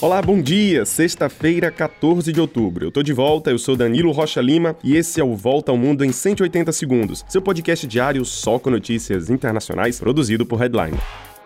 [0.00, 0.84] Olá, bom dia!
[0.84, 2.84] Sexta-feira, 14 de outubro.
[2.84, 5.78] Eu tô de volta, eu sou Danilo Rocha Lima e esse é o Volta ao
[5.78, 10.98] Mundo em 180 Segundos, seu podcast diário só com notícias internacionais, produzido por Headline.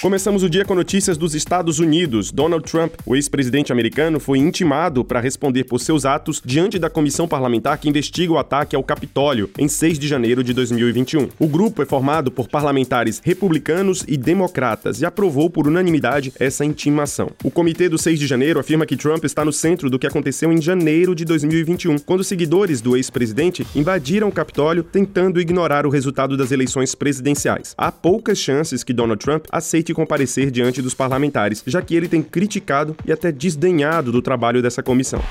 [0.00, 2.32] Começamos o dia com notícias dos Estados Unidos.
[2.32, 7.28] Donald Trump, o ex-presidente americano, foi intimado para responder por seus atos diante da comissão
[7.28, 11.28] parlamentar que investiga o ataque ao Capitólio em 6 de janeiro de 2021.
[11.38, 17.30] O grupo é formado por parlamentares republicanos e democratas e aprovou por unanimidade essa intimação.
[17.44, 20.50] O comitê do 6 de janeiro afirma que Trump está no centro do que aconteceu
[20.50, 26.38] em janeiro de 2021, quando seguidores do ex-presidente invadiram o Capitólio tentando ignorar o resultado
[26.38, 27.74] das eleições presidenciais.
[27.76, 32.22] Há poucas chances que Donald Trump aceite comparecer diante dos parlamentares, já que ele tem
[32.22, 35.22] criticado e até desdenhado do trabalho dessa comissão.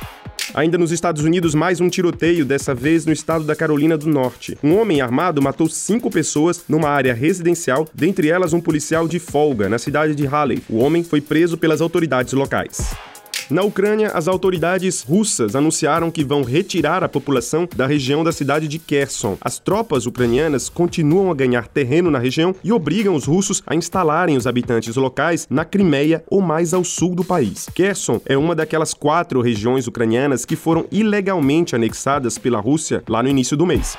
[0.54, 4.58] Ainda nos Estados Unidos, mais um tiroteio, dessa vez no estado da Carolina do Norte.
[4.64, 9.70] Um homem armado matou cinco pessoas numa área residencial, dentre elas um policial de folga,
[9.70, 10.64] na cidade de Halley.
[10.68, 12.96] O homem foi preso pelas autoridades locais.
[13.50, 18.68] Na Ucrânia, as autoridades russas anunciaram que vão retirar a população da região da cidade
[18.68, 19.40] de Kherson.
[19.42, 24.38] As tropas ucranianas continuam a ganhar terreno na região e obrigam os russos a instalarem
[24.38, 27.68] os habitantes locais na Crimeia ou mais ao sul do país.
[27.74, 33.30] Kherson é uma daquelas quatro regiões ucranianas que foram ilegalmente anexadas pela Rússia lá no
[33.30, 33.98] início do mês.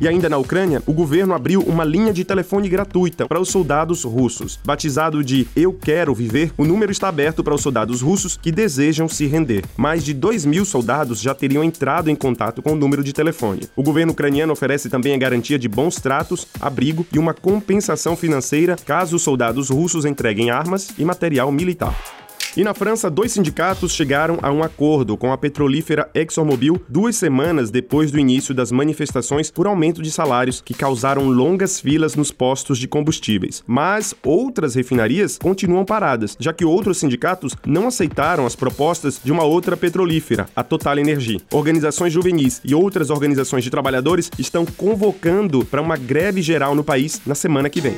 [0.00, 4.04] E ainda na Ucrânia, o governo abriu uma linha de telefone gratuita para os soldados
[4.04, 4.58] russos.
[4.64, 9.08] Batizado de Eu Quero Viver, o número está aberto para os soldados russos que desejam
[9.08, 9.64] se render.
[9.76, 13.68] Mais de 2 mil soldados já teriam entrado em contato com o número de telefone.
[13.74, 18.76] O governo ucraniano oferece também a garantia de bons tratos, abrigo e uma compensação financeira
[18.76, 22.17] caso os soldados russos entreguem armas e material militar.
[22.58, 27.70] E na França, dois sindicatos chegaram a um acordo com a petrolífera ExxonMobil duas semanas
[27.70, 32.76] depois do início das manifestações por aumento de salários que causaram longas filas nos postos
[32.76, 33.62] de combustíveis.
[33.64, 39.44] Mas outras refinarias continuam paradas, já que outros sindicatos não aceitaram as propostas de uma
[39.44, 41.40] outra petrolífera, a Total Energy.
[41.52, 47.20] Organizações juvenis e outras organizações de trabalhadores estão convocando para uma greve geral no país
[47.24, 47.94] na semana que vem.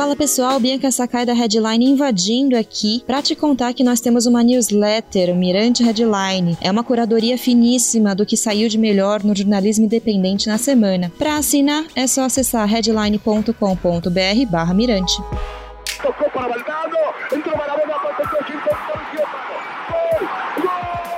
[0.00, 4.44] Fala pessoal, Bianca Sakai da Headline invadindo aqui para te contar que nós temos uma
[4.44, 6.56] newsletter, o Mirante Headline.
[6.60, 11.10] É uma curadoria finíssima do que saiu de melhor no jornalismo independente na semana.
[11.18, 15.16] Para assinar é só acessar headline.com.br/mirante.
[16.00, 16.56] Tocou para
[17.34, 17.79] entrou para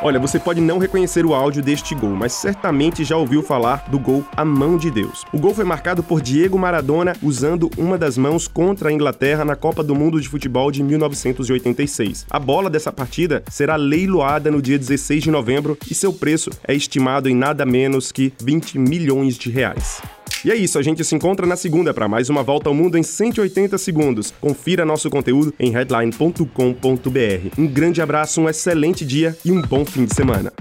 [0.05, 4.01] Olha, você pode não reconhecer o áudio deste gol, mas certamente já ouviu falar do
[4.01, 5.25] gol A Mão de Deus.
[5.33, 9.55] O gol foi marcado por Diego Maradona usando uma das mãos contra a Inglaterra na
[9.55, 12.27] Copa do Mundo de Futebol de 1986.
[12.29, 16.75] A bola dessa partida será leiloada no dia 16 de novembro e seu preço é
[16.75, 20.03] estimado em nada menos que 20 milhões de reais.
[20.45, 22.99] E é isso, a gente se encontra na segunda para mais uma volta ao mundo
[22.99, 24.33] em 180 segundos.
[24.41, 26.49] Confira nosso conteúdo em headline.com.br.
[27.59, 30.53] Um grande abraço, um excelente dia e um bom fim de semana.